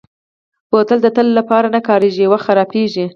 بوتل 0.71 0.99
د 1.03 1.07
تل 1.15 1.27
لپاره 1.37 1.67
نه 1.75 1.79
کارېږي، 1.87 2.19
یو 2.23 2.31
وخت 2.31 2.45
خرابېږي. 2.47 3.05